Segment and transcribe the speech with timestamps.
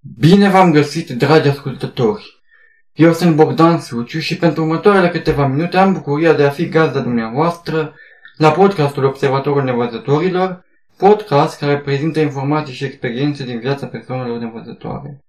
[0.00, 2.40] Bine v-am găsit, dragi ascultători!
[2.92, 7.00] Eu sunt Bogdan Suciu și pentru următoarele câteva minute am bucuria de a fi gazda
[7.00, 7.94] dumneavoastră
[8.36, 10.64] la podcastul Observatorul Nevăzătorilor,
[10.96, 15.24] podcast care prezintă informații și experiențe din viața persoanelor nevăzătoare.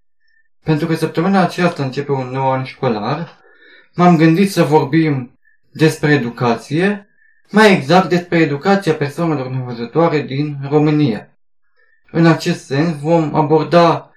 [0.63, 3.37] Pentru că săptămâna aceasta începe un nou an școlar,
[3.95, 5.39] m-am gândit să vorbim
[5.71, 7.09] despre educație,
[7.51, 11.37] mai exact despre educația persoanelor nevăzătoare din România.
[12.11, 14.08] În acest sens vom aborda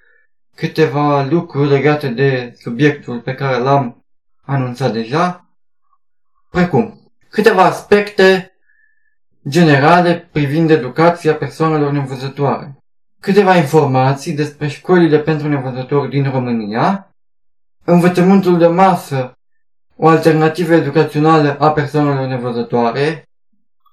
[0.55, 4.05] câteva lucruri legate de subiectul pe care l-am
[4.41, 5.49] anunțat deja,
[6.49, 8.51] precum câteva aspecte
[9.47, 12.77] generale privind educația persoanelor nevăzătoare,
[13.19, 17.13] câteva informații despre școlile pentru nevăzători din România,
[17.83, 19.37] învățământul de masă,
[19.95, 23.23] o alternativă educațională a persoanelor nevăzătoare,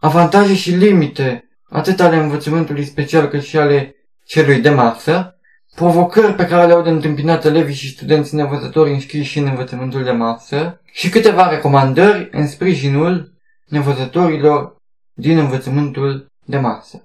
[0.00, 5.39] avantaje și limite atât ale învățământului special cât și ale celui de masă,
[5.74, 10.80] provocări pe care le-au de întâmpinat elevii și studenții nevăzători înscriși în învățământul de masă
[10.92, 13.32] și câteva recomandări în sprijinul
[13.66, 14.76] nevăzătorilor
[15.12, 17.04] din învățământul de masă.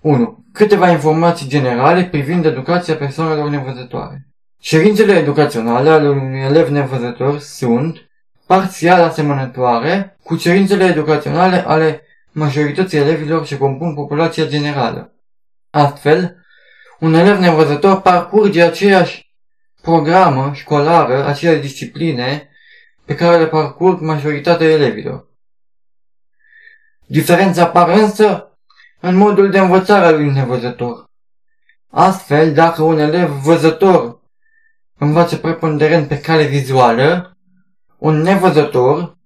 [0.00, 0.44] 1.
[0.52, 4.26] Câteva informații generale privind educația persoanelor nevăzătoare.
[4.60, 7.96] Cerințele educaționale ale unui elev nevăzător sunt
[8.46, 15.12] parțial asemănătoare cu cerințele educaționale ale majorității elevilor ce compun populația generală.
[15.70, 16.45] Astfel,
[16.98, 19.30] un elev nevăzător parcurge aceeași
[19.82, 22.50] programă școlară, aceleași discipline
[23.04, 25.26] pe care le parcurg majoritatea elevilor.
[27.06, 28.58] Diferența apare însă
[29.00, 31.10] în modul de învățare al lui nevăzător.
[31.90, 34.20] Astfel, dacă un elev văzător
[34.98, 37.36] învață preponderent pe cale vizuală,
[37.98, 39.18] un nevăzător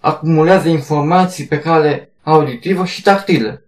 [0.00, 3.61] acumulează informații pe cale auditivă și tactilă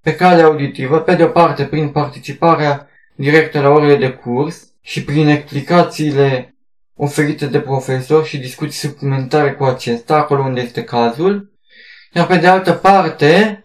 [0.00, 5.04] pe cale auditivă, pe de o parte prin participarea directă la orele de curs și
[5.04, 6.54] prin explicațiile
[6.96, 11.52] oferite de profesor și discuții suplimentare cu acesta, acolo unde este cazul,
[12.12, 13.62] iar pe de altă parte,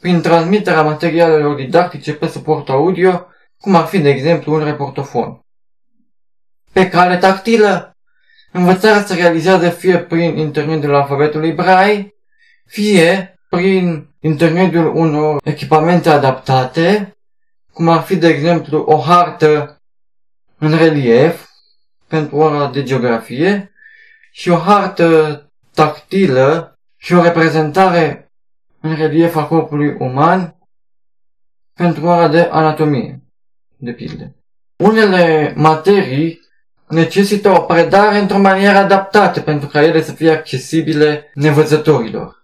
[0.00, 3.26] prin transmiterea materialelor didactice pe suport audio,
[3.60, 5.40] cum ar fi, de exemplu, un reportofon.
[6.72, 7.96] Pe cale tactilă,
[8.52, 12.14] învățarea se realizează fie prin intermediul alfabetului Braille,
[12.66, 17.16] fie prin intermediul unor echipamente adaptate,
[17.72, 19.80] cum ar fi, de exemplu, o hartă
[20.58, 21.48] în relief
[22.08, 23.72] pentru ora de geografie
[24.30, 25.42] și o hartă
[25.74, 28.30] tactilă și o reprezentare
[28.80, 30.56] în relief a corpului uman
[31.74, 33.22] pentru ora de anatomie,
[33.76, 34.34] de pildă.
[34.76, 36.40] Unele materii
[36.88, 42.37] necesită o predare într-o manieră adaptată pentru ca ele să fie accesibile nevăzătorilor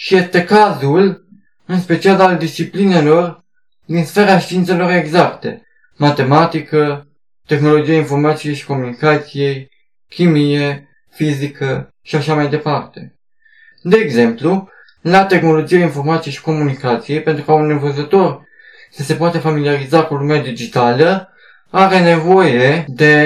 [0.00, 1.26] și este cazul,
[1.66, 3.44] în special al disciplinelor
[3.84, 5.62] din sfera științelor exacte,
[5.96, 7.06] matematică,
[7.46, 9.70] tehnologie informației și comunicației,
[10.08, 13.18] chimie, fizică și așa mai departe.
[13.82, 14.68] De exemplu,
[15.00, 18.42] la tehnologie informației și comunicației, pentru ca un nevăzător
[18.90, 21.32] să se poate familiariza cu lumea digitală,
[21.70, 23.24] are nevoie de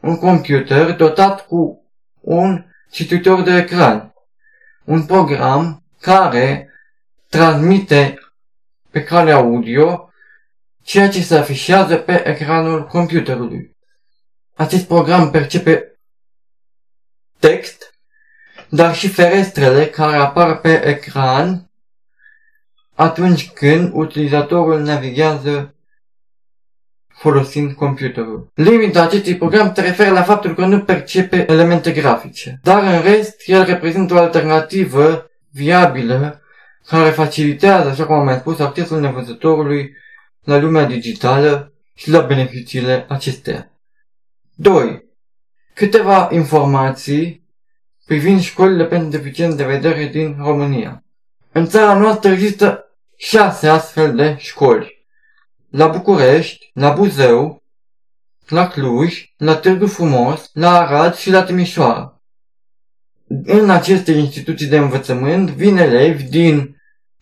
[0.00, 1.84] un computer dotat cu
[2.20, 4.13] un cititor de ecran,
[4.84, 6.70] un program care
[7.28, 8.18] transmite
[8.90, 10.08] pe cale audio
[10.82, 13.76] ceea ce se afișează pe ecranul computerului.
[14.54, 15.98] Acest program percepe
[17.38, 17.94] text,
[18.68, 21.70] dar și ferestrele care apar pe ecran
[22.94, 25.73] atunci când utilizatorul navighează
[27.24, 28.50] folosind computerul.
[28.54, 33.42] Limita acestui program se referă la faptul că nu percepe elemente grafice, dar în rest
[33.46, 36.42] el reprezintă o alternativă viabilă
[36.86, 39.96] care facilitează, așa cum am mai spus, accesul nevăzătorului
[40.42, 43.70] la lumea digitală și la beneficiile acesteia.
[44.54, 45.04] 2.
[45.74, 47.48] Câteva informații
[48.06, 51.04] privind școlile pentru deficienți de vedere din România.
[51.52, 52.84] În țara noastră există
[53.16, 54.93] șase astfel de școli
[55.74, 57.62] la București, la Buzău,
[58.48, 62.22] la Cluj, la Târgu Frumos, la Arad și la Timișoara.
[63.44, 66.76] În aceste instituții de învățământ vin elevi din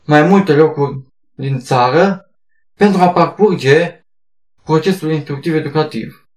[0.04, 1.00] mai multe locuri
[1.34, 2.30] din țară
[2.74, 4.04] pentru a parcurge
[4.64, 6.28] procesul instructiv educativ.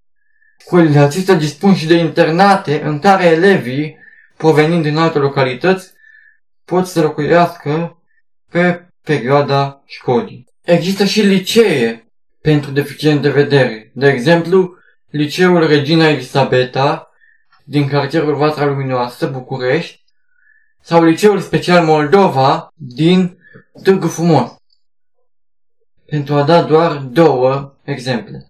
[0.59, 3.97] Școlile acestea dispun și de internate în care elevii,
[4.37, 5.91] provenind din alte localități,
[6.65, 8.03] pot să locuiască
[8.49, 10.47] pe perioada școlii.
[10.61, 12.04] Există și licee
[12.45, 13.91] pentru deficient de vedere.
[13.93, 14.77] De exemplu,
[15.09, 17.09] Liceul Regina Elisabeta
[17.63, 20.03] din cartierul Vatra Luminoasă, București,
[20.81, 23.37] sau Liceul Special Moldova din
[23.83, 24.51] Târgu Frumos.
[26.05, 28.45] Pentru a da doar două exemple.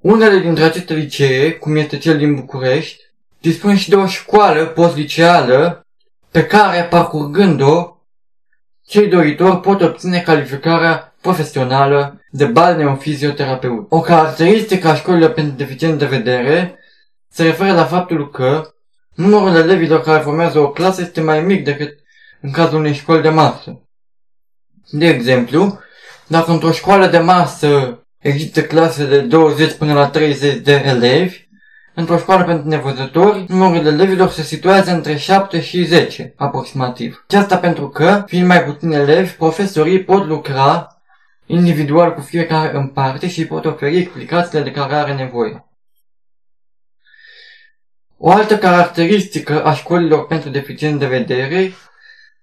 [0.00, 3.02] Unele dintre aceste licee, cum este cel din București,
[3.40, 5.86] dispun și de o școală postliceală
[6.30, 7.96] pe care, parcurgând-o,
[8.82, 13.86] cei doritori pot obține calificarea profesională de balneofizioterapeută.
[13.88, 16.78] O caracteristică a școlilor pentru deficient de vedere
[17.28, 18.70] se referă la faptul că
[19.14, 21.98] numărul elevilor care formează o clasă este mai mic decât
[22.40, 23.82] în cazul unei școli de masă.
[24.90, 25.78] De exemplu,
[26.26, 31.48] dacă într-o școală de masă există clase de 20 până la 30 de elevi,
[31.94, 37.24] într-o școală pentru nevăzători, numărul elevilor se situează între 7 și 10, aproximativ.
[37.30, 40.95] Și asta pentru că, fiind mai puțini elevi, profesorii pot lucra
[41.46, 45.64] individual cu fiecare în parte și pot oferi explicațiile de care are nevoie.
[48.18, 51.72] O altă caracteristică a școlilor pentru deficienți de vedere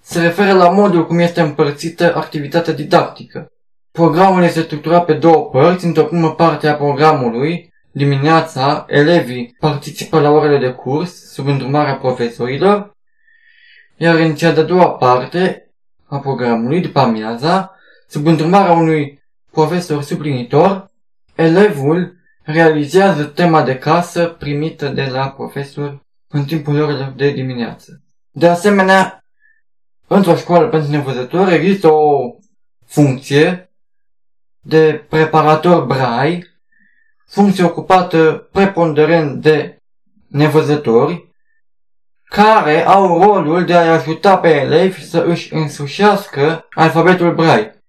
[0.02, 3.52] se referă la modul cum este împărțită activitatea didactică.
[3.92, 5.86] Programul este structurat pe două părți.
[5.86, 12.98] Într-o primă parte a programului, dimineața, elevii participă la orele de curs sub îndrumarea profesorilor,
[13.98, 15.72] iar în cea de-a doua parte
[16.06, 17.73] a programului, după amiaza,
[18.14, 20.92] sub îndrumarea unui profesor suplinitor,
[21.36, 28.04] elevul realizează tema de casă primită de la profesor în timpul orelor de dimineață.
[28.32, 29.24] De asemenea,
[30.08, 32.36] într-o școală pentru nevăzători există o
[32.86, 33.72] funcție
[34.60, 36.48] de preparator brai,
[37.26, 39.78] funcție ocupată preponderent de
[40.28, 41.32] nevăzători,
[42.24, 47.82] care au rolul de a-i ajuta pe elevi să își însușească alfabetul brai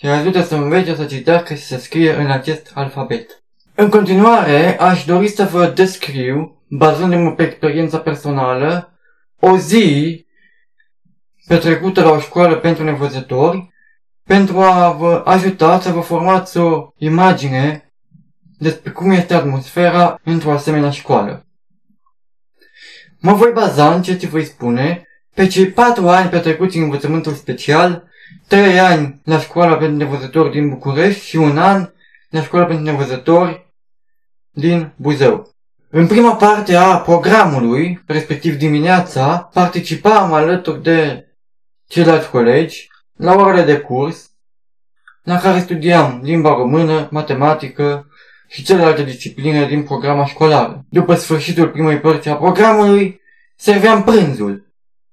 [0.00, 3.42] și ajută să învețe să citească și să scrie în acest alfabet.
[3.74, 8.98] În continuare, aș dori să vă descriu, bazându-mă pe experiența personală,
[9.40, 10.26] o zi
[11.46, 13.72] petrecută la o școală pentru nevăzători,
[14.24, 17.92] pentru a vă ajuta să vă formați o imagine
[18.58, 21.46] despre cum este atmosfera într-o asemenea școală.
[23.18, 27.32] Mă voi baza în ce ți voi spune pe cei patru ani petrecuți în învățământul
[27.32, 28.09] special,
[28.46, 31.88] trei ani la școala pentru nevăzători din București și un an
[32.30, 33.66] la școala pentru nevăzători
[34.50, 35.54] din Buzău.
[35.90, 41.28] În prima parte a programului, respectiv dimineața, participam alături de
[41.86, 44.30] ceilalți colegi la orele de curs,
[45.22, 48.08] la care studiam limba română, matematică
[48.48, 50.84] și celelalte discipline din programa școlară.
[50.88, 53.20] După sfârșitul primei părți a programului,
[53.56, 54.69] serveam prânzul,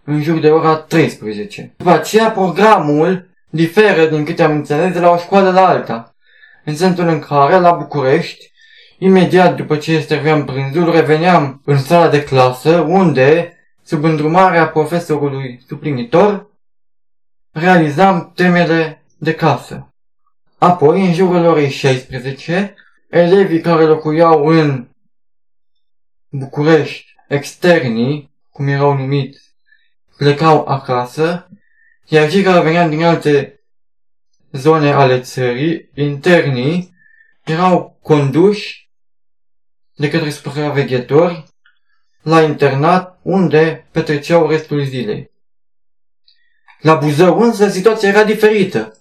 [0.10, 1.74] în jur de ora 13.
[1.78, 6.16] După aceea, programul diferă, din câte am înțeles, de la o școală la alta,
[6.66, 8.52] în sensul în care, la București,
[8.98, 16.50] imediat după ce serveam prânzul, reveneam în sala de clasă, unde, sub îndrumarea profesorului suplinitor,
[17.52, 19.94] realizam temele de casă.
[20.58, 22.74] Apoi, în jurul orei 16,
[23.10, 24.88] elevii care locuiau în
[26.30, 29.47] București, externii, cum erau numiți,
[30.18, 31.50] plecau acasă,
[32.06, 33.62] iar cei care veneau din alte
[34.52, 36.96] zone ale țării, internii,
[37.44, 38.90] erau conduși
[39.96, 41.46] de către supraveghetori
[42.22, 45.32] la internat unde petreceau restul zilei.
[46.80, 48.98] La Buzău însă situația era diferită,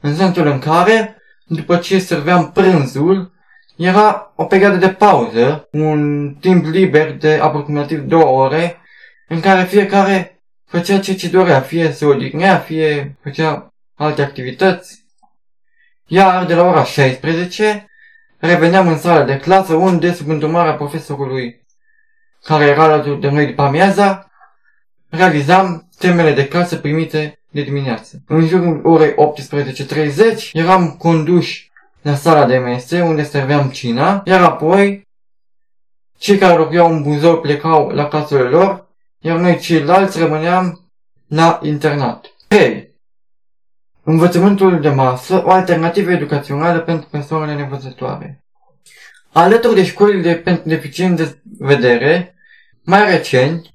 [0.00, 3.34] în sensul în care, după ce serveam prânzul,
[3.76, 8.80] era o perioadă de pauză, un timp liber de aproximativ două ore,
[9.28, 10.35] în care fiecare
[10.76, 15.04] făcea ce ce dorea, fie se odihnea, fie făcea alte activități.
[16.06, 17.86] Iar de la ora 16
[18.38, 21.66] reveneam în sala de clasă unde, sub îndrumarea profesorului
[22.42, 24.30] care era alături de noi după amiaza,
[25.08, 28.22] realizam temele de clasă primite de dimineață.
[28.26, 31.70] În jurul orei 18.30 eram conduși
[32.02, 35.08] la sala de mese unde serveam cina, iar apoi
[36.18, 38.85] cei care locuiau în Buzău plecau la casele lor,
[39.26, 40.90] iar noi ceilalți rămâneam
[41.26, 42.26] la internat.
[42.48, 42.94] 3.
[44.02, 48.44] Învățământul de masă, o alternativă educațională pentru persoanele nevăzătoare.
[49.32, 52.34] Alături de școlile pentru deficienți de vedere,
[52.82, 53.66] mai recent,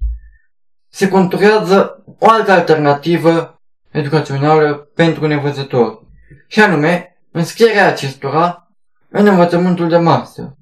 [0.90, 6.00] se conturează o altă alternativă educațională pentru nevăzători,
[6.48, 8.68] și anume înscrierea acestora
[9.10, 10.58] în învățământul de masă,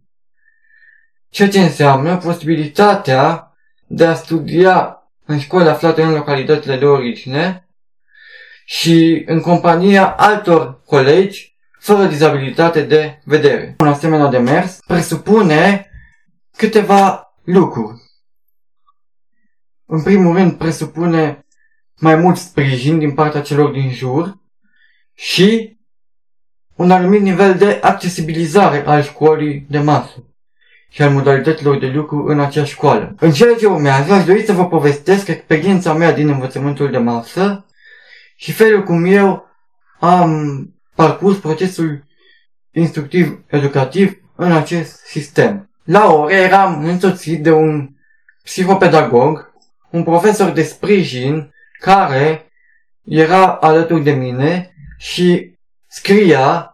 [1.29, 3.48] ceea ce înseamnă posibilitatea
[3.91, 7.67] de a studia în școli aflate în localitățile de origine
[8.65, 13.75] și în compania altor colegi fără dizabilitate de vedere.
[13.79, 15.91] Un asemenea demers presupune
[16.57, 18.01] câteva lucruri.
[19.85, 21.45] În primul rând presupune
[21.99, 24.37] mai mult sprijin din partea celor din jur
[25.13, 25.77] și
[26.75, 30.23] un anumit nivel de accesibilizare al școlii de masă
[30.89, 33.15] și al modalităților de lucru în acea școală.
[33.19, 37.65] În cele ce urmează, aș dori să vă povestesc experiența mea din învățământul de masă
[38.35, 39.47] și felul cum eu
[39.99, 40.63] am
[40.95, 42.03] parcurs procesul
[42.71, 45.69] instructiv-educativ în acest sistem.
[45.83, 47.89] La ore eram însoțit de un
[48.43, 49.53] psihopedagog,
[49.89, 52.51] un profesor de sprijin care
[53.03, 55.53] era alături de mine și
[55.87, 56.73] scria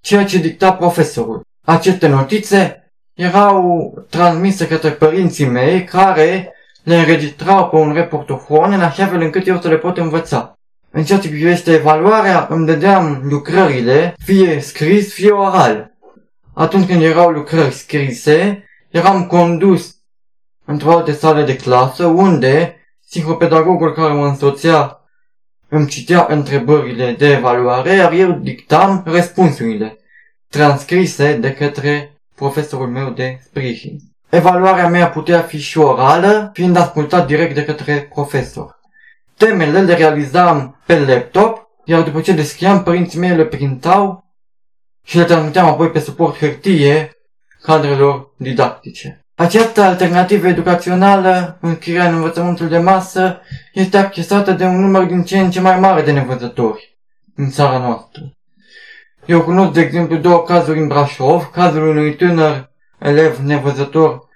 [0.00, 1.44] ceea ce dicta profesorul.
[1.64, 2.85] Aceste notițe
[3.16, 9.46] erau transmise către părinții mei care le înregistrau pe un reportofon în așa fel încât
[9.46, 10.58] eu să le pot învăța.
[10.90, 15.94] În ceea ce privește evaluarea, îmi dădeam lucrările, fie scris, fie oral.
[16.54, 19.96] Atunci când erau lucrări scrise, eram condus
[20.64, 25.00] într-o altă sală de clasă unde psihopedagogul care mă însoțea
[25.68, 29.98] îmi citea întrebările de evaluare, iar eu dictam răspunsurile,
[30.48, 33.98] transcrise de către profesorul meu de sprijin.
[34.28, 38.80] Evaluarea mea putea fi și orală, fiind ascultat direct de către profesor.
[39.36, 44.24] Temele le realizam pe laptop, iar după ce descriam, părinții mei le printau
[45.04, 47.10] și le transmiteam apoi pe suport hârtie
[47.62, 49.20] cadrelor didactice.
[49.34, 53.40] Această alternativă educațională, înscrierea în învățământul de masă,
[53.72, 56.98] este accesată de un număr din ce în ce mai mare de nevăzători
[57.34, 58.35] în țara noastră.
[59.26, 64.28] Eu cunosc, de exemplu, două cazuri în Brașov, cazul unui tânăr elev nevăzător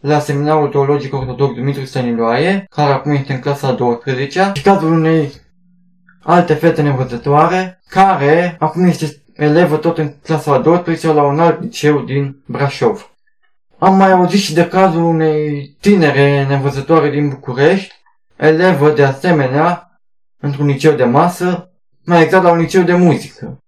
[0.00, 5.32] la Seminarul Teologic Ortodox Dumitru Stăniloae, care acum este în clasa 12 și cazul unei
[6.22, 12.00] alte fete nevăzătoare, care acum este elevă tot în clasa 12 la un alt liceu
[12.00, 13.10] din Brașov.
[13.78, 17.94] Am mai auzit și de cazul unei tinere nevăzătoare din București,
[18.36, 20.00] elevă de asemenea
[20.40, 21.70] într-un liceu de masă,
[22.04, 23.58] mai exact la un liceu de muzică.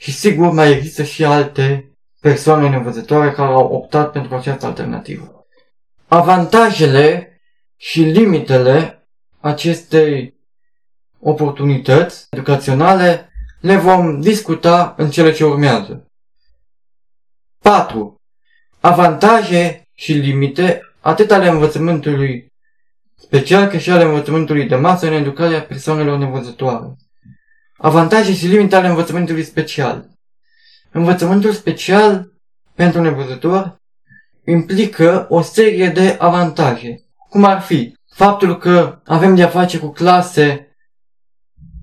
[0.00, 5.46] Și sigur mai există și alte persoane nevăzătoare care au optat pentru această alternativă.
[6.06, 7.40] Avantajele
[7.76, 9.08] și limitele
[9.40, 10.36] acestei
[11.20, 16.10] oportunități educaționale le vom discuta în cele ce urmează.
[17.58, 18.20] 4.
[18.80, 22.52] Avantaje și limite atât ale învățământului
[23.14, 26.96] special cât și ale învățământului de masă în educarea persoanelor nevăzătoare.
[27.80, 30.08] Avantaje și limite ale învățământului special.
[30.90, 32.32] Învățământul special
[32.74, 33.76] pentru nevăzător
[34.44, 40.76] implică o serie de avantaje, cum ar fi faptul că avem de-a face cu clase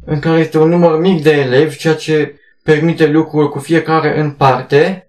[0.06, 4.32] în care este un număr mic de elevi, ceea ce permite lucruri cu fiecare în
[4.32, 5.08] parte.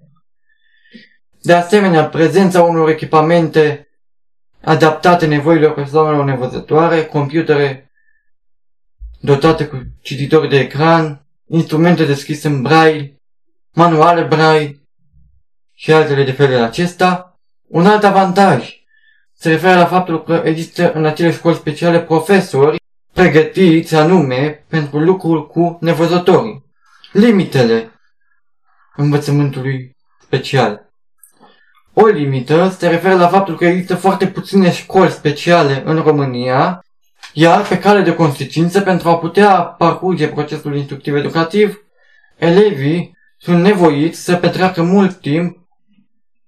[1.42, 3.88] De asemenea, prezența unor echipamente
[4.60, 7.85] adaptate nevoilor persoanelor nevăzătoare, computere
[9.26, 13.20] dotate cu cititori de ecran, instrumente deschise în braille,
[13.72, 14.80] manuale braille
[15.74, 17.38] și altele de felul acesta.
[17.68, 18.70] Un alt avantaj
[19.32, 22.76] se referă la faptul că există în acele școli speciale profesori
[23.12, 26.64] pregătiți anume pentru lucruri cu nevăzătorii.
[27.12, 27.90] Limitele
[28.96, 30.90] învățământului special.
[31.92, 36.80] O limită se referă la faptul că există foarte puține școli speciale în România,
[37.38, 41.84] iar pe cale de consecință, pentru a putea parcurge procesul instructiv-educativ,
[42.36, 45.58] elevii sunt nevoiți să petreacă mult timp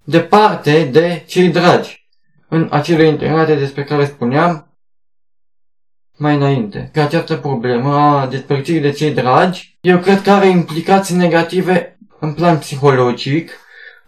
[0.04, 2.08] departe de cei dragi
[2.48, 4.76] în acele internate despre care spuneam
[6.16, 6.90] mai înainte.
[6.92, 12.34] Că această problemă a despărțirii de cei dragi, eu cred că are implicații negative în
[12.34, 13.50] plan psihologic,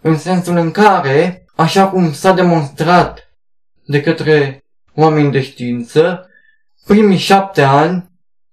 [0.01, 3.31] în sensul în care, așa cum s-a demonstrat
[3.85, 4.63] de către
[4.95, 6.25] oameni de știință,
[6.85, 8.09] primii șapte ani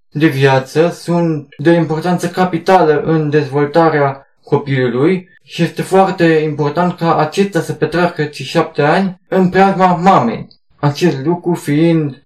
[0.09, 7.61] de viață sunt de importanță capitală în dezvoltarea copilului și este foarte important ca acesta
[7.61, 10.47] să petreacă cei șapte ani în preajma mamei.
[10.75, 12.23] Acest lucru fiind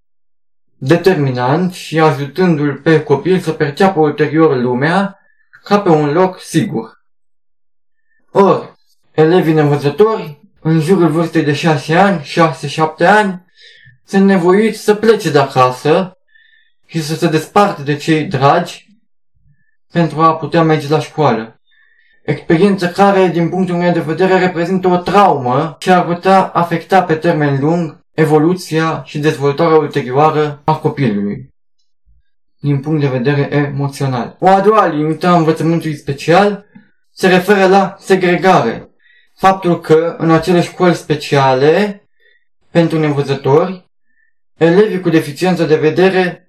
[0.77, 5.19] determinant și ajutându-l pe copil să perceapă ulterior lumea
[5.63, 7.01] ca pe un loc sigur.
[8.31, 8.73] Ori,
[9.11, 13.45] elevii nevăzători, în jurul vârstei de 6 ani, 6-7 ani,
[14.05, 16.17] sunt nevoiți să plece de acasă
[16.85, 18.87] și să se desparte de cei dragi
[19.91, 21.61] pentru a putea merge la școală.
[22.23, 27.15] Experiență care, din punctul meu de vedere, reprezintă o traumă și ar putea afecta pe
[27.15, 31.53] termen lung evoluția și dezvoltarea ulterioară a copilului
[32.63, 34.35] din punct de vedere emoțional.
[34.39, 36.65] O a doua limită a învățământului special
[37.11, 38.89] se referă la segregare.
[39.35, 42.03] Faptul că în acele școli speciale
[42.71, 43.91] pentru nevăzători,
[44.57, 46.47] elevii cu deficiență de vedere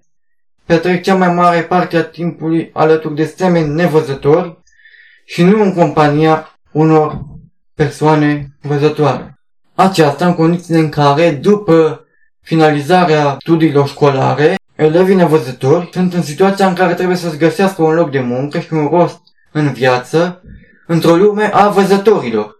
[0.67, 4.59] petrec cea mai mare parte a timpului alături de semeni nevăzători
[5.25, 7.21] și nu în compania unor
[7.75, 9.39] persoane văzătoare.
[9.75, 12.07] Aceasta în condițiile în care, după
[12.41, 18.11] finalizarea studiilor școlare, elevii nevăzători sunt în situația în care trebuie să-și găsească un loc
[18.11, 19.21] de muncă și un rost
[19.53, 20.43] în viață
[20.87, 22.57] într-o lume a văzătorilor,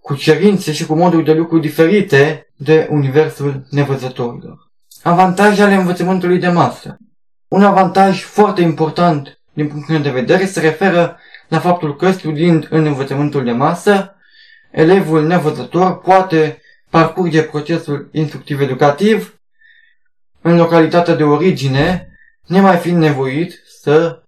[0.00, 4.63] cu cerințe și cu moduri de lucru diferite de universul nevăzătorilor.
[5.06, 6.96] Avantajele învățământului de masă
[7.48, 11.18] Un avantaj foarte important din punctul meu de vedere se referă
[11.48, 14.16] la faptul că studiind în învățământul de masă,
[14.70, 19.40] elevul nevăzător poate parcurge procesul instructiv-educativ
[20.40, 22.08] în localitatea de origine,
[22.46, 24.22] nemai fiind nevoit să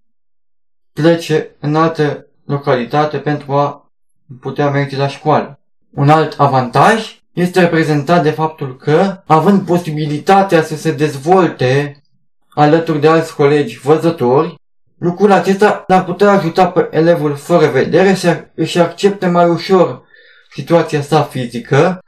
[0.93, 3.91] plece în altă localitate pentru a
[4.39, 5.59] putea merge la școală.
[5.93, 12.01] Un alt avantaj este reprezentat de faptul că, având posibilitatea să se dezvolte
[12.49, 14.55] alături de alți colegi văzători,
[14.97, 20.03] lucrul acesta l-ar putea ajuta pe elevul fără vedere să își accepte mai ușor
[20.51, 21.99] situația sa fizică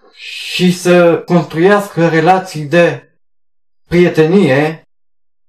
[0.52, 3.14] și să construiască relații de
[3.88, 4.82] prietenie,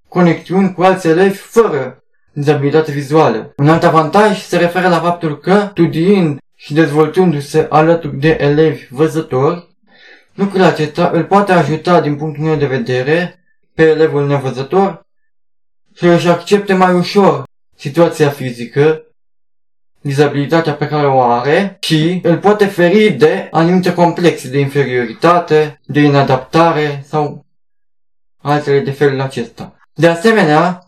[0.09, 3.53] conexiuni cu alți elevi fără dizabilitate vizuală.
[3.57, 9.69] Un alt avantaj se referă la faptul că, studiind și dezvoltându-se alături de elevi văzători,
[10.41, 13.45] lucrul acesta îl poate ajuta din punctul meu de vedere
[13.75, 15.07] pe elevul nevăzător
[15.95, 17.45] să își accepte mai ușor
[17.77, 19.03] situația fizică,
[20.01, 26.01] dizabilitatea pe care o are și îl poate feri de anumite complexe de inferioritate, de
[26.01, 27.47] inadaptare sau
[28.43, 29.77] altele de felul acesta.
[29.93, 30.87] De asemenea,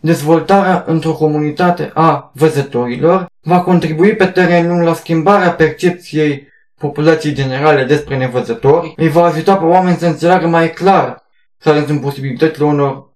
[0.00, 6.50] dezvoltarea într-o comunitate a văzătorilor va contribui pe teren lung la schimbarea percepției
[6.82, 11.22] populației generale despre nevăzători, îi va ajuta pe oameni să înțeleagă mai clar
[11.58, 13.10] care sunt posibilitățile unor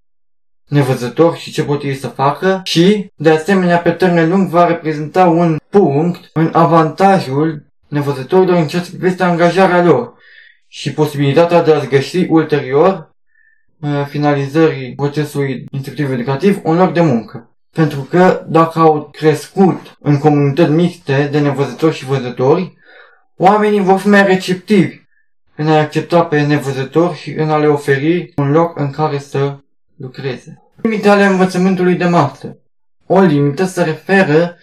[0.68, 5.26] nevăzători și ce pot ei să facă și, de asemenea, pe termen lung va reprezenta
[5.26, 10.14] un punct în avantajul nevăzătorilor în ceea ce privește angajarea lor
[10.66, 13.14] și posibilitatea de a-ți găsi ulterior
[13.80, 17.50] uh, finalizării procesului instructiv educativ un loc de muncă.
[17.72, 22.76] Pentru că dacă au crescut în comunități mixte de nevăzători și văzători,
[23.36, 25.04] oamenii vor fi mai receptivi
[25.56, 29.56] în a accepta pe nevăzători și în a le oferi un loc în care să
[29.96, 30.62] lucreze.
[30.82, 32.58] Limitele învățământului de masă.
[33.06, 34.56] O limită se referă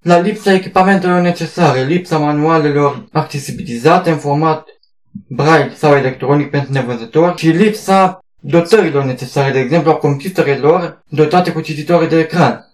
[0.00, 4.66] la lipsa echipamentelor necesare, lipsa manualelor accesibilizate în format
[5.28, 11.60] braille sau electronic pentru nevăzători și lipsa dotărilor necesare, de exemplu a computerelor dotate cu
[11.60, 12.64] cititoare de ecran.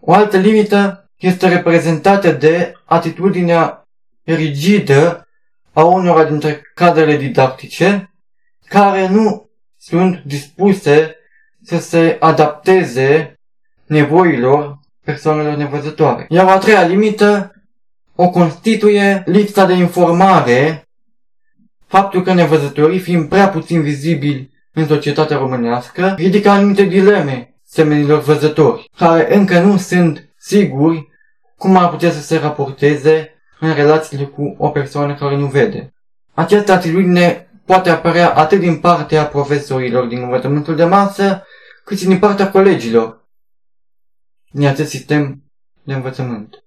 [0.00, 3.83] O altă limită este reprezentată de atitudinea
[4.24, 5.28] rigidă
[5.72, 8.14] a unora dintre cadrele didactice
[8.66, 11.16] care nu sunt dispuse
[11.62, 13.40] să se adapteze
[13.86, 16.26] nevoilor persoanelor nevăzătoare.
[16.28, 17.54] Iar a treia limită
[18.14, 20.88] o constituie lipsa de informare,
[21.86, 28.90] faptul că nevăzătorii, fiind prea puțin vizibili în societatea românească, ridică anumite dileme semenilor văzători,
[28.96, 31.08] care încă nu sunt siguri
[31.56, 33.33] cum ar putea să se raporteze
[33.68, 35.94] în relațiile cu o persoană care nu vede.
[36.34, 41.42] Această atitudine poate apărea atât din partea profesorilor din învățământul de masă,
[41.84, 43.24] cât și din partea colegilor
[44.50, 45.44] din acest sistem
[45.82, 46.64] de învățământ.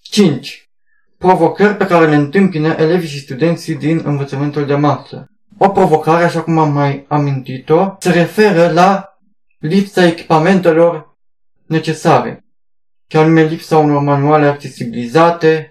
[0.00, 0.70] 5.
[1.18, 5.26] Provocări pe care le întâmpină elevii și studenții din învățământul de masă.
[5.58, 9.18] O provocare, așa cum am mai amintit-o, se referă la
[9.58, 11.16] lipsa echipamentelor
[11.66, 12.44] necesare,
[13.10, 15.67] și anume lipsa unor manuale accesibilizate,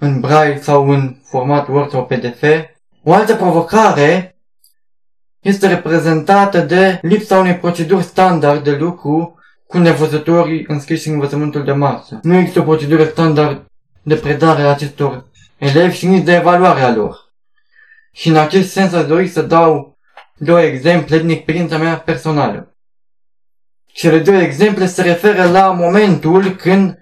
[0.00, 2.42] în braille sau în format Word sau PDF.
[3.02, 4.36] O altă provocare
[5.40, 9.34] este reprezentată de lipsa unei proceduri standard de lucru
[9.66, 12.18] cu nevăzătorii înscriși în învățământul de masă.
[12.22, 13.64] Nu există o procedură standard
[14.02, 15.26] de predare a acestor
[15.58, 17.16] elevi și nici de evaluare a lor.
[18.12, 19.98] Și în acest sens aș dori să dau
[20.36, 22.74] două exemple din experiența mea personală.
[23.86, 26.98] Cele două exemple se referă la momentul când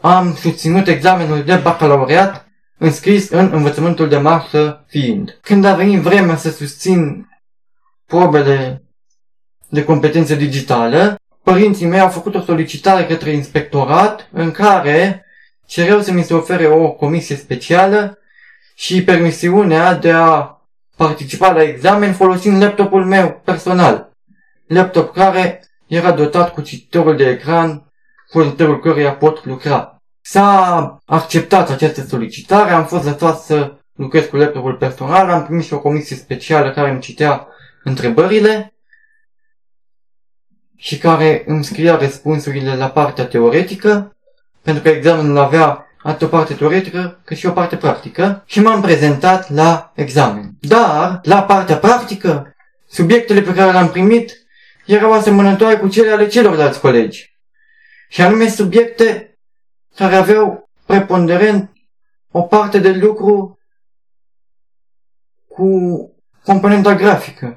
[0.00, 5.38] am susținut examenul de bacalaureat înscris în învățământul de masă fiind.
[5.40, 7.28] Când a venit vremea să susțin
[8.06, 8.82] probele
[9.68, 15.24] de competențe digitală, părinții mei au făcut o solicitare către inspectorat în care
[15.66, 18.18] cereau să mi se ofere o comisie specială
[18.74, 20.58] și permisiunea de a
[20.96, 24.10] participa la examen folosind laptopul meu personal.
[24.66, 27.87] Laptop care era dotat cu cititorul de ecran
[28.30, 30.02] cu ajutorul căruia pot lucra.
[30.20, 35.72] S-a acceptat această solicitare, am fost lăsat să lucrez cu laptopul personal, am primit și
[35.72, 37.46] o comisie specială care îmi citea
[37.84, 38.74] întrebările
[40.76, 44.16] și care îmi scria răspunsurile la partea teoretică,
[44.62, 48.80] pentru că examenul avea atât o parte teoretică cât și o parte practică și m-am
[48.80, 50.50] prezentat la examen.
[50.60, 52.56] Dar, la partea practică,
[52.88, 54.46] subiectele pe care le-am primit
[54.86, 57.27] erau asemănătoare cu cele ale celorlalți colegi.
[58.08, 59.38] Și anume subiecte
[59.94, 61.72] care aveau preponderent
[62.30, 63.58] o parte de lucru
[65.48, 65.68] cu
[66.44, 67.56] componenta grafică.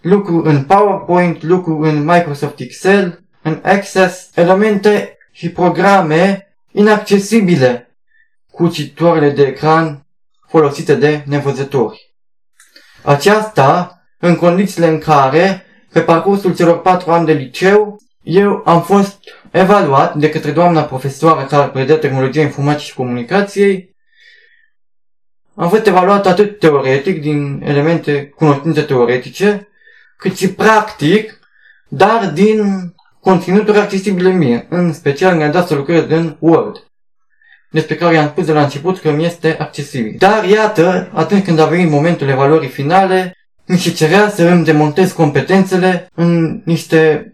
[0.00, 7.96] Lucru în PowerPoint, lucru în Microsoft Excel, în Access, elemente și programe inaccesibile
[8.50, 10.06] cu citoarele de ecran
[10.48, 12.14] folosite de nevăzători.
[13.02, 19.18] Aceasta în condițiile în care, pe parcursul celor patru ani de liceu, eu am fost
[19.50, 23.94] evaluat de către doamna profesoară care predă tehnologia informației și comunicației.
[25.54, 29.68] Am fost evaluat atât teoretic, din elemente cunoștințe teoretice,
[30.16, 31.38] cât și practic,
[31.88, 34.66] dar din conținuturi accesibile mie.
[34.68, 36.86] În special mi-a dat să lucrez în Word,
[37.70, 40.14] despre care i-am spus de la început că mi este accesibil.
[40.18, 45.12] Dar iată, atunci când a venit momentul evaluării finale, mi se cerea să îmi demontez
[45.12, 47.32] competențele în niște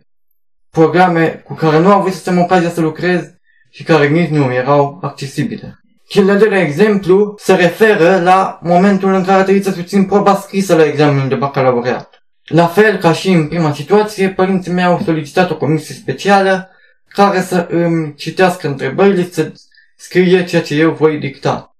[0.78, 3.22] programe cu care nu am avut să ocazia să lucrez
[3.70, 5.80] și care nici nu erau accesibile.
[6.08, 10.74] Cel de doilea exemplu se referă la momentul în care trebuie să susțin proba scrisă
[10.76, 12.22] la examenul de bacalaureat.
[12.44, 16.70] La fel ca și în prima situație, părinții mei au solicitat o comisie specială
[17.08, 19.52] care să îmi citească întrebările, să
[19.96, 21.76] scrie ceea ce eu voi dicta.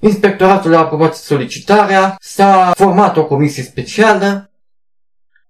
[0.00, 4.50] Inspectoratul a aprobat solicitarea, s-a format o comisie specială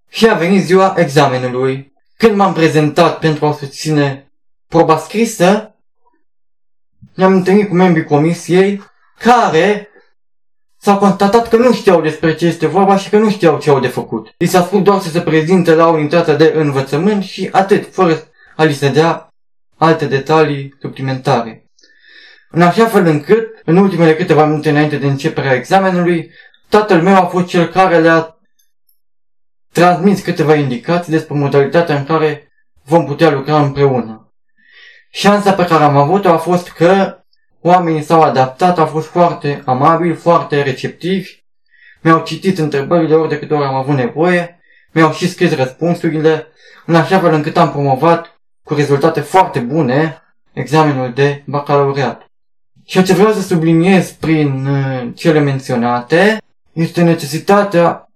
[0.09, 1.88] și a venit ziua examenului.
[2.19, 4.33] Când m-am prezentat pentru a susține
[4.67, 5.75] proba scrisă,
[7.15, 8.83] ne-am întâlnit cu membrii comisiei
[9.19, 9.89] care
[10.81, 13.81] s-a constatat că nu știau despre ce este vorba și că nu știau ce au
[13.81, 14.35] de făcut.
[14.39, 18.65] Li s-a spus doar să se prezinte la unitatea de învățământ și atât, fără a
[18.65, 19.29] li se dea
[19.77, 21.65] alte detalii suplimentare.
[22.51, 26.31] În așa fel încât, în ultimele câteva minute înainte de începerea examenului,
[26.69, 28.38] tatăl meu a fost cel care le-a
[29.79, 32.53] transmis câteva indicații despre modalitatea în care
[32.85, 34.33] vom putea lucra împreună.
[35.11, 37.19] Șansa pe care am avut-o a fost că
[37.61, 41.45] oamenii s-au adaptat, au fost foarte amabili, foarte receptivi,
[42.03, 44.61] mi-au citit întrebările ori de câte ori am avut nevoie,
[44.93, 46.47] mi-au și scris răspunsurile,
[46.87, 52.25] în așa fel încât am promovat cu rezultate foarte bune examenul de bacalaureat.
[52.85, 58.08] Și ce vreau să subliniez prin uh, cele menționate este necesitatea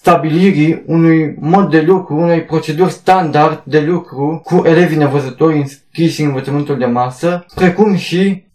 [0.00, 6.26] stabilirii unui mod de lucru, unei proceduri standard de lucru cu elevii nevăzători înscriși în
[6.26, 8.46] învățământul de masă, precum și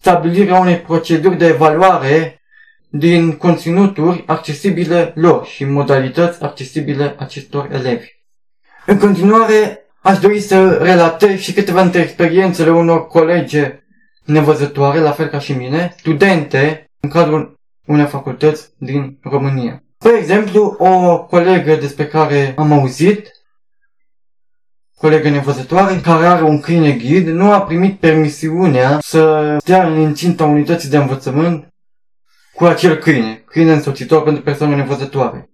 [0.00, 2.42] stabilirea unei proceduri de evaluare
[2.88, 8.06] din conținuturi accesibile lor și modalități accesibile acestor elevi.
[8.86, 13.82] În continuare, aș dori să relatez și câteva dintre experiențele unor colege
[14.24, 17.54] nevăzătoare, la fel ca și mine, studente în cadrul
[17.86, 19.82] unei facultăți din România.
[20.02, 23.30] Spre exemplu, o colegă despre care am auzit,
[24.96, 30.44] colegă nevăzătoare, care are un câine ghid, nu a primit permisiunea să stea în incinta
[30.44, 31.68] unității de învățământ
[32.54, 35.50] cu acel câine, câine însoțitor pentru persoane nevăzătoare.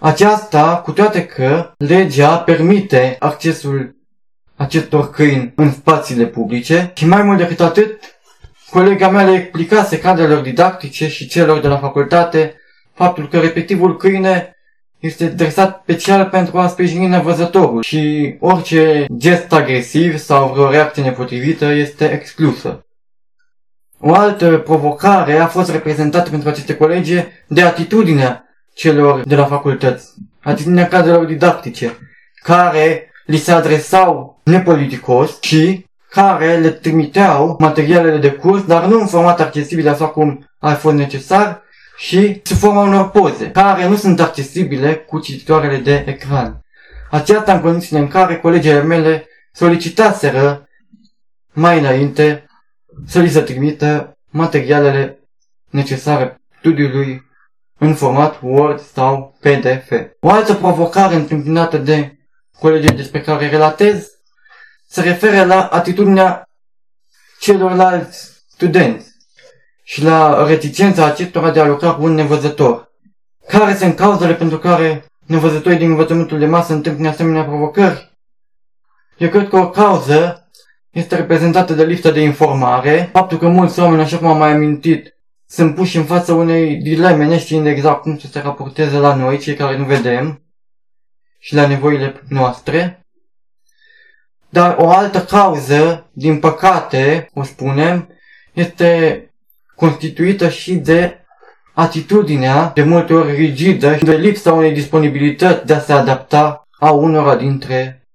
[0.00, 3.96] Aceasta, cu toate că legea permite accesul
[4.56, 8.00] acestor câini în spațiile publice și mai mult decât atât,
[8.70, 12.56] colega mea le explicase cadrelor didactice și celor de la facultate
[12.94, 14.56] faptul că respectivul câine
[14.98, 21.64] este dresat special pentru a sprijini nevăzătorul și orice gest agresiv sau vreo reacție nepotrivită
[21.64, 22.86] este exclusă.
[24.00, 30.14] O altă provocare a fost reprezentată pentru aceste colegi de atitudinea celor de la facultăți,
[30.42, 31.98] atitudinea cadrelor didactice,
[32.42, 39.06] care li se adresau nepoliticos și care le trimiteau materialele de curs, dar nu în
[39.06, 41.61] format accesibil așa cum ar fost necesar,
[42.02, 46.64] și sub forma unor poze, care nu sunt accesibile cu cititoarele de ecran.
[47.10, 50.68] Aceasta în condițiile în care colegele mele solicitaseră
[51.52, 52.46] mai înainte
[53.06, 55.18] să li se trimită materialele
[55.70, 57.22] necesare studiului
[57.78, 59.90] în format Word sau PDF.
[60.20, 62.18] O altă provocare întâmpinată de
[62.58, 64.10] colegii despre care relatez
[64.88, 66.48] se referă la atitudinea
[67.40, 69.11] celorlalți studenți
[69.82, 72.90] și la reticența acestora de a lucra cu un nevăzător.
[73.48, 78.12] Care sunt cauzele pentru care nevăzătorii din învățământul de masă întâmpină asemenea provocări?
[79.16, 80.50] Eu cred că o cauză
[80.90, 85.16] este reprezentată de lipsa de informare, faptul că mulți oameni, așa cum am mai amintit,
[85.46, 89.54] sunt puși în fața unei dileme neștiind exact cum să se raporteze la noi, cei
[89.54, 90.42] care nu vedem,
[91.38, 93.06] și la nevoile noastre.
[94.48, 98.08] Dar o altă cauză, din păcate, o spunem,
[98.52, 99.26] este
[99.82, 101.24] constituită și de
[101.72, 106.90] atitudinea de multe ori rigidă și de lipsa unei disponibilități de a se adapta a
[106.90, 108.06] unora dintre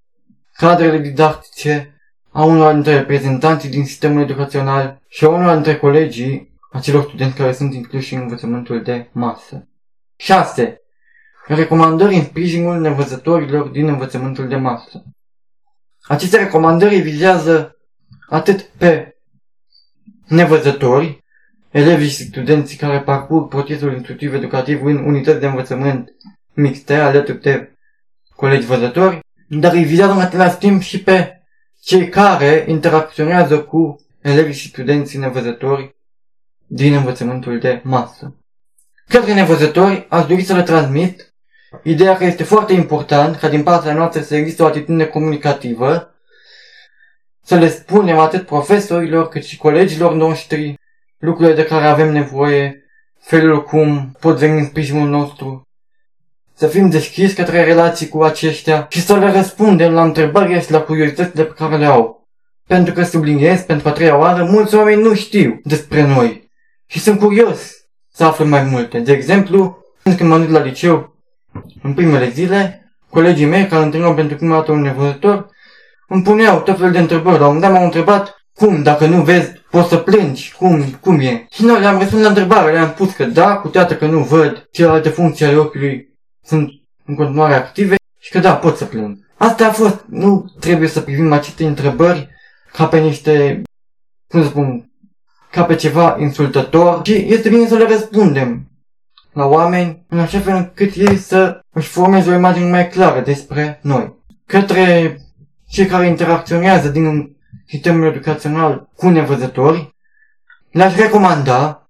[0.54, 2.00] cadrele didactice,
[2.32, 7.54] a unora dintre reprezentanții din sistemul educațional și a unora dintre colegii acelor studenți care
[7.54, 9.68] sunt incluși în învățământul de masă.
[10.16, 10.82] 6.
[11.48, 15.04] Recomandări în sprijinul nevăzătorilor din învățământul de masă.
[16.02, 17.78] Aceste recomandări vizează
[18.30, 19.18] atât pe
[20.28, 21.26] nevăzători,
[21.78, 26.14] elevii și studenții care parcurg procesul instructiv educativ în unități de învățământ
[26.54, 27.72] mixte alături de
[28.36, 31.42] colegi văzători, dar îi vizează în același timp și pe
[31.82, 35.96] cei care interacționează cu elevii și studenții nevăzători
[36.68, 38.36] din învățământul de masă.
[39.08, 41.34] Către nevăzători aș dori să le transmit
[41.84, 46.16] ideea că este foarte important ca din partea noastră să existe o atitudine comunicativă,
[47.44, 50.76] să le spunem atât profesorilor cât și colegilor noștri
[51.18, 52.84] lucrurile de care avem nevoie,
[53.20, 55.62] felul cum pot veni în sprijinul nostru,
[56.54, 60.82] să fim deschiși către relații cu aceștia și să le răspundem la întrebările și la
[60.82, 62.28] curiozitățile pe care le au.
[62.68, 66.52] Pentru că subliniez pentru a treia oară, mulți oameni nu știu despre noi
[66.86, 67.72] și sunt curios
[68.14, 69.00] să află mai multe.
[69.00, 71.16] De exemplu, când m-am dus la liceu,
[71.84, 75.50] în primele zile, colegii mei care întâlneau pentru prima dată un nevăzător,
[76.08, 77.40] îmi puneau tot felul de întrebări.
[77.40, 80.54] La un dat m-au întrebat cum, dacă nu vezi, poți să plângi?
[80.58, 81.46] Cum, cum e?
[81.52, 84.68] Și noi le-am răspuns la întrebare, le-am spus că da, cu toate că nu văd,
[84.72, 86.70] celelalte funcții ale ochiului sunt
[87.06, 89.18] în continuare active și că da, pot să plâng.
[89.38, 92.30] Asta a fost, nu trebuie să privim aceste întrebări
[92.74, 93.62] ca pe niște,
[94.28, 94.92] cum să spun,
[95.52, 98.68] ca pe ceva insultător și este bine să le răspundem
[99.34, 103.80] la oameni în așa fel încât ei să își formeze o imagine mai clară despre
[103.84, 104.16] noi.
[104.46, 105.18] Către
[105.70, 107.37] cei care interacționează din
[107.68, 109.96] sistemul educațional cu nevăzători,
[110.72, 111.90] le-aș recomanda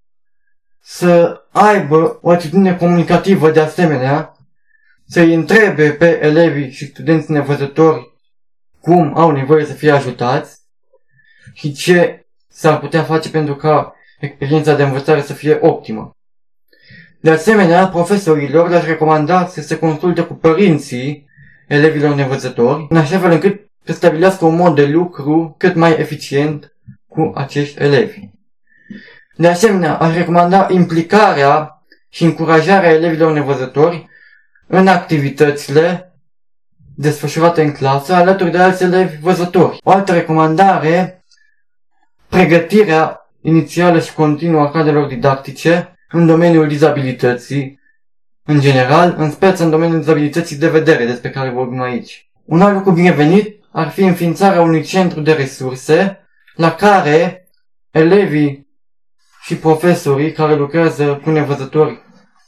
[0.80, 4.36] să aibă o atitudine comunicativă de asemenea,
[5.06, 8.12] să-i întrebe pe elevii și studenți nevăzători
[8.80, 10.60] cum au nevoie să fie ajutați
[11.52, 16.10] și ce s-ar putea face pentru ca experiența de învățare să fie optimă.
[17.20, 21.28] De asemenea, profesorilor le-aș recomanda să se consulte cu părinții
[21.66, 26.72] elevilor nevăzători, în așa fel încât să stabilească un mod de lucru cât mai eficient
[27.06, 28.20] cu acești elevi.
[29.36, 34.08] De asemenea, aș recomanda implicarea și încurajarea elevilor nevăzători
[34.66, 36.12] în activitățile
[36.94, 39.78] desfășurate în clasă alături de alți elevi văzători.
[39.82, 41.24] O altă recomandare,
[42.28, 47.80] pregătirea inițială și continuă a cadrelor didactice în domeniul dizabilității,
[48.44, 52.30] în general, în speță în domeniul dizabilității de vedere, despre care vorbim aici.
[52.44, 57.48] Un alt lucru binevenit ar fi înființarea unui centru de resurse la care
[57.90, 58.68] elevii
[59.42, 62.02] și profesorii care lucrează cu nevăzători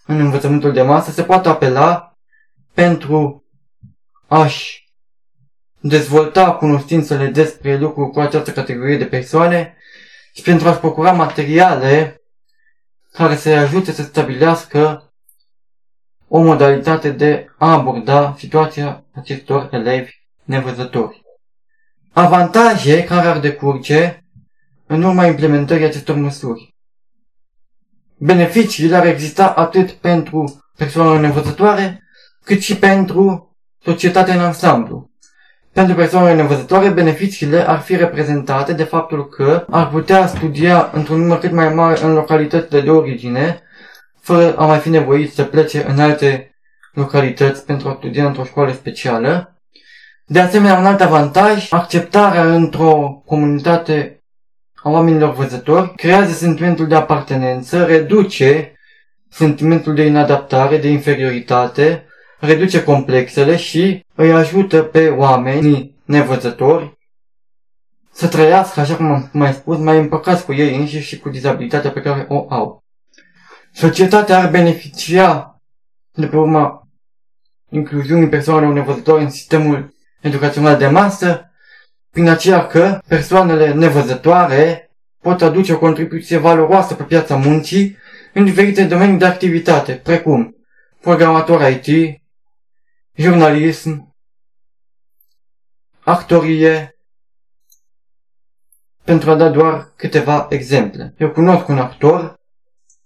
[0.06, 2.18] în învățământul de masă se poate apela
[2.74, 3.44] pentru
[4.26, 4.88] a-și
[5.80, 9.76] dezvolta cunoștințele despre lucruri cu această categorie de persoane
[10.34, 12.22] și pentru a-și procura materiale
[13.12, 15.12] care să-i ajute să stabilească
[16.28, 21.22] o modalitate de a aborda situația acestor elevi nevăzători.
[22.12, 24.24] Avantaje care ar decurge
[24.86, 26.74] în urma implementării acestor măsuri.
[28.16, 32.02] Beneficiile ar exista atât pentru persoanele nevăzătoare,
[32.44, 35.10] cât și pentru societatea în ansamblu.
[35.72, 41.38] Pentru persoanele nevăzătoare, beneficiile ar fi reprezentate de faptul că ar putea studia într-un număr
[41.38, 43.62] cât mai mare în localitățile de origine,
[44.20, 46.54] fără a mai fi nevoit să plece în alte
[46.92, 49.59] localități pentru a studia într-o școală specială,
[50.32, 54.22] de asemenea, un alt avantaj, acceptarea într-o comunitate
[54.74, 58.72] a oamenilor văzători creează sentimentul de apartenență, reduce
[59.28, 62.06] sentimentul de inadaptare, de inferioritate,
[62.38, 66.98] reduce complexele și îi ajută pe oamenii nevăzători
[68.12, 71.90] să trăiască, așa cum am mai spus, mai împăcați cu ei înșiși și cu dizabilitatea
[71.90, 72.84] pe care o au.
[73.72, 75.60] Societatea ar beneficia
[76.12, 76.88] de pe urma
[77.70, 81.50] incluziunii persoanelor nevăzători în sistemul educațional de masă,
[82.10, 87.98] prin aceea că persoanele nevăzătoare pot aduce o contribuție valoroasă pe piața muncii
[88.32, 90.56] în diferite domenii de activitate, precum
[91.00, 92.20] programator IT,
[93.14, 94.14] jurnalism,
[96.00, 96.94] actorie,
[99.04, 101.14] pentru a da doar câteva exemple.
[101.18, 102.40] Eu cunosc un actor,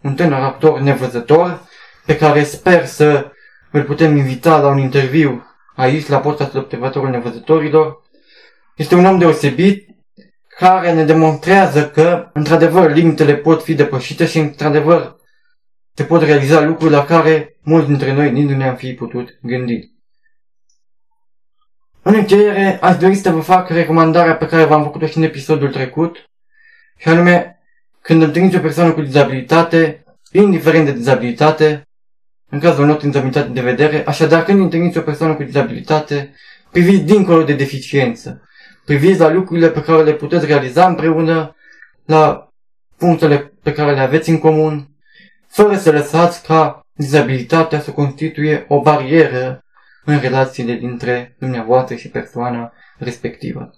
[0.02, 1.68] un tânăr actor nevăzător,
[2.06, 3.30] pe care sper să
[3.70, 8.02] îl putem invita la un interviu aici, la podcastul Observatorul Nevăzătorilor.
[8.76, 9.88] Este un om deosebit
[10.58, 15.16] care ne demonstrează că, într-adevăr, limitele pot fi depășite și, într-adevăr,
[15.94, 19.92] se pot realiza lucruri la care mulți dintre noi nici nu ne-am fi putut gândi.
[22.02, 25.72] În încheiere, aș dori să vă fac recomandarea pe care v-am făcut-o și în episodul
[25.72, 26.30] trecut,
[26.96, 27.58] și anume,
[28.00, 31.88] când întâlniți o persoană cu dizabilitate, indiferent de dizabilitate,
[32.54, 36.34] în cazul nostru dizabilitate de vedere, așadar când întâlniți o persoană cu dizabilitate,
[36.70, 38.42] priviți dincolo de deficiență.
[38.84, 41.56] Priviți la lucrurile pe care le puteți realiza împreună,
[42.04, 42.48] la
[42.96, 44.88] punctele pe care le aveți în comun,
[45.48, 49.64] fără să lăsați ca dizabilitatea să constituie o barieră
[50.04, 53.70] în relațiile dintre dumneavoastră și persoana respectivă.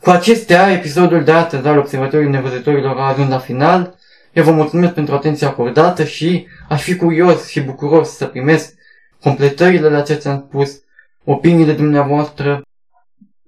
[0.00, 3.97] Cu acestea, episodul de astăzi al Observatorului Nevăzătorilor a ajuns la final.
[4.38, 8.74] Eu vă mulțumesc pentru atenția acordată și aș fi curios și bucuros să primesc
[9.22, 10.80] completările la ce ți-am spus,
[11.24, 12.62] opiniile dumneavoastră,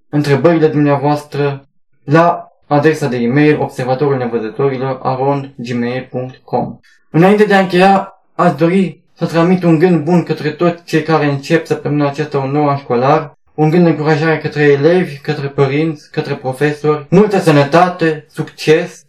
[0.09, 1.68] întrebările dumneavoastră
[2.05, 6.79] la adresa de e-mail observatorul nevăzătorilor arond.gmail.com
[7.11, 11.26] Înainte de a încheia, aș dori să transmit un gând bun către toți cei care
[11.26, 16.11] încep săptămâna aceasta un nou an școlar, un gând de încurajare către elevi, către părinți,
[16.11, 19.09] către profesori, multă sănătate, succes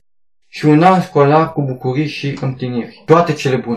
[0.53, 3.01] și un an școlar cu bucurii și împliniri.
[3.05, 3.69] Toate cele bune!